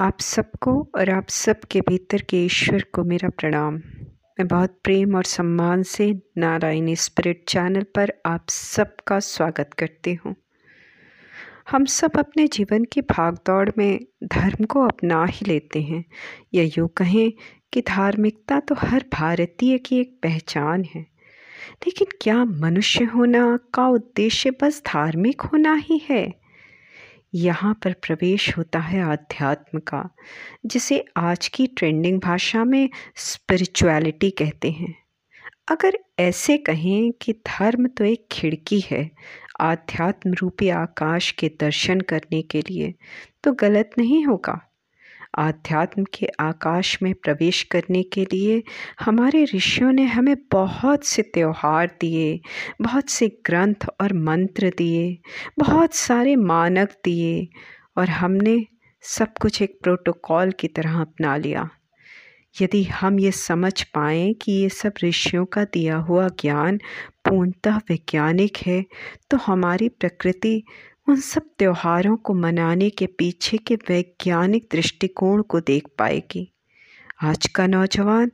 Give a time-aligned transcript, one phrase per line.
[0.00, 3.74] आप सबको और आप सबके भीतर के ईश्वर को मेरा प्रणाम।
[4.08, 10.36] मैं बहुत प्रेम और सम्मान से नारायणी स्पिरिट चैनल पर आप सबका स्वागत करती हूँ।
[11.70, 16.04] हम सब अपने जीवन की भागदौड़ में धर्म को अपना ही लेते हैं।
[16.54, 17.32] या यूँ कहें
[17.72, 21.02] कि धार्मिकता तो हर भारतीय की एक पहचान है।
[21.86, 26.39] लेकिन क्या मनुष्य होना, का उद्देश्य बस धार्मिक होना ही है?
[27.32, 30.08] यहाँ पर प्रवेश होता है आध्यात्म का,
[30.66, 34.94] जिसे आज की ट्रेंडिंग भाषा में स्पिरिचुअलिटी कहते हैं।
[35.68, 39.10] अगर ऐसे कहें कि धर्म तो एक खिड़की है,
[39.60, 42.94] आध्यात्म रूपी आकाश के दर्शन करने के लिए
[43.44, 44.60] तो गलत नहीं होगा।
[45.34, 48.62] आध्यात्म के आकाश में प्रवेश करने के लिए
[49.00, 52.40] हमारे ऋषियों ने हमें बहुत से त्यौहार दिए,
[52.82, 55.18] बहुत से ग्रंथ और मंत्र दिए,
[55.58, 57.48] बहुत सारे मानक दिए
[57.96, 58.64] और हमने
[59.04, 61.68] सब कुछ एक प्रोटोकॉल की तरह अपना लिया।
[62.60, 66.78] यदि हम ये समझ पाएँ कि ये सब ऋषियों का दिया हुआ ज्ञान
[67.24, 68.84] पूर्णतः वैज्ञानिक है
[69.30, 70.62] तो हमारी प्रकृति
[71.08, 76.52] उन सब त्योहारों को मनाने के पीछे के वैज्ञानिक दृष्टिकोण को देख पाएगी।
[77.22, 78.30] आज का नौजवान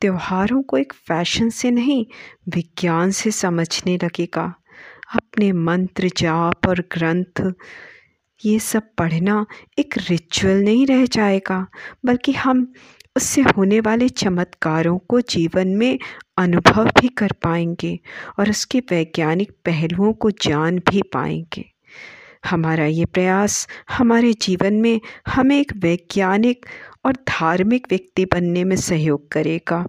[0.00, 2.06] त्योहारों को एक फ़ैशन से नहीं,
[2.48, 4.54] विज्ञान से समझने लगेगा।
[5.14, 7.52] अपने मंत्र, जाप और ग्रंथ,
[8.44, 9.46] ये सब पढ़ना
[9.78, 11.66] एक रिचुअल नहीं रह जाएगा,
[12.04, 12.72] बल्कि हम
[13.16, 15.98] उससे होने वाले चमत्कारों को जीवन में
[16.38, 17.98] अनुभव भी कर पाएँगे
[18.38, 21.71] और उसके वैज्ञानिक पहलुओं को जान भी पाएँगे।
[22.44, 26.66] हमारा ये प्रयास हमारे जीवन में हमें एक वैज्ञानिक
[27.04, 29.86] और धार्मिक व्यक्ति बनने में सहयोग करेगा,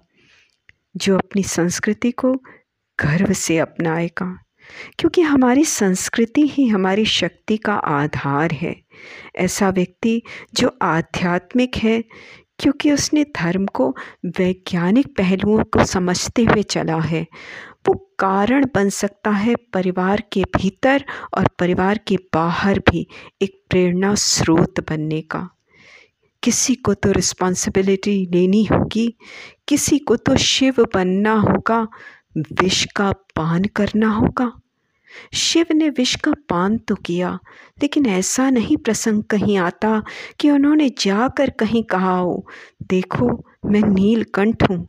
[0.96, 2.32] जो अपनी संस्कृति को
[3.00, 4.38] गर्व से अपनाएगा।
[4.98, 8.76] क्योंकि हमारी संस्कृति ही हमारी शक्ति का आधार है।
[9.36, 10.22] ऐसा व्यक्ति
[10.54, 12.04] जो आध्यात्मिक है,
[12.58, 17.26] क्योंकि उसने धर्म को वैज्ञानिक पहलुओं को समझते हुए चला है
[18.18, 21.04] कारण बन सकता है परिवार के भीतर
[21.38, 23.06] और परिवार के बाहर भी
[23.42, 25.48] एक प्रेरणा स्रोत बनने का।
[26.42, 29.16] किसी को तो रिस्पॉन्सिबिलिटी लेनी होगी,
[29.68, 31.88] किसी को तो शिव बनना होगा,
[32.38, 34.52] विष का पान करना होगा।
[35.34, 37.38] शिव ने विष का पान तो किया,
[37.82, 40.02] लेकिन ऐसा नहीं प्रसंग कहीं आता
[40.40, 42.46] कि उन्होंने जाकर कहीं कहा हो,
[42.82, 43.28] देखो,
[43.64, 44.88] मैं नीलकंठ हूँ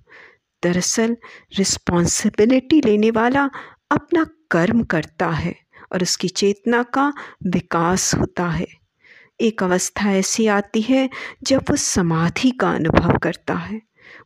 [0.65, 1.17] दरअसल
[1.57, 3.49] रिस्पॉन्सिबिलिटी लेने वाला
[3.91, 5.55] अपना कर्म करता है
[5.93, 7.13] और उसकी चेतना का
[7.47, 8.67] विकास होता है।
[9.39, 11.09] एक अवस्था ऐसी आती है
[11.43, 13.81] जब वो समाधि का अनुभव करता है।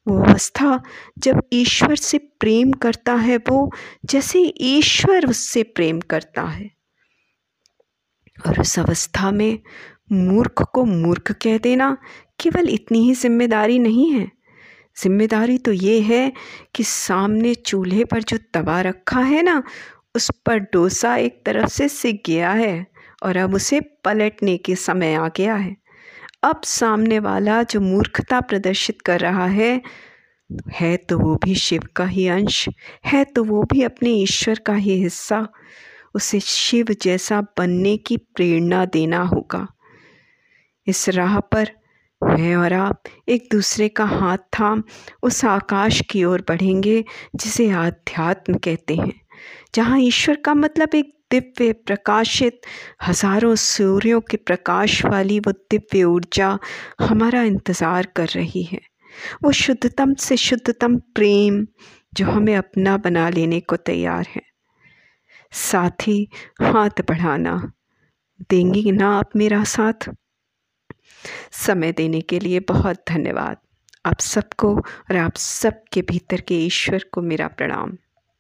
[0.07, 0.81] वो अवस्था
[1.17, 3.71] जब ईश्वर से प्रेम करता है, वो
[4.05, 6.69] जैसे ईश्वर उससे प्रेम करता है।
[8.37, 9.59] और उस अवस्था में
[10.11, 11.97] मूर्ख को मूर्ख कह देना
[12.39, 14.29] केवल इतनी ही ज़िम्मेदारी नहीं है।
[15.01, 16.31] ज़िम्मेदारी तो ये है
[16.75, 19.61] कि सामने चूल्हे पर जो तवा रखा है ना,
[20.15, 22.85] उस पर डोसा एक तरफ़ से सिक गया है
[23.23, 25.75] और अब उसे पलटने के समय आ गया है।
[26.43, 29.81] अब सामने वाला जो मूर्खता प्रदर्शित कर रहा है
[30.75, 32.67] है तो वो भी शिव का ही अंश,
[33.05, 35.47] है तो वो भी अपने ईश्वर का ही हिस्सा।
[36.15, 39.67] उसे शिव जैसा बनने की प्रेरणा देना होगा।
[40.87, 41.71] इस राह पर
[42.21, 44.83] मैं और आप एक दूसरे का हाथ थाम
[45.23, 47.03] उस आकाश की ओर बढ़ेंगे,
[47.35, 49.13] जिसे आध्यात्म कहते हैं।
[49.75, 52.61] जहाँ ईश्वर का मतलब एक दिव्य प्रकाशित,
[53.07, 56.57] हज़ारों सूर्यों के प्रकाश वाली वो दिव्य ऊर्जा
[57.01, 58.79] हमारा इंतज़ार कर रही है।
[59.43, 61.65] वो शुद्धतम से शुद्धतम प्रेम
[62.13, 64.41] जो हमें अपना बना लेने को तैयार है।
[65.51, 66.27] साथ ही
[66.61, 67.71] हाथ बढ़ाना।
[68.49, 70.09] देंगी ना आप मेरा साथ?
[71.51, 73.57] समय देने के लिए बहुत धन्यवाद।
[74.05, 77.97] आप सबको और आप सबके भीतर के ईश्वर को मेरा प्रणाम।